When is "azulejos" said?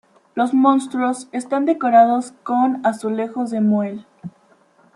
2.83-3.51